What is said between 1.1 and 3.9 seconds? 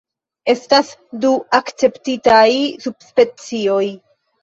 du akceptitaj subspecioj.